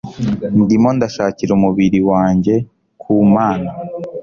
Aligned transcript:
ndimo 0.61 0.89
ndashakisha 0.97 1.51
umubiri 1.57 1.99
wanjyeku 2.09 3.11
mana 3.35 3.69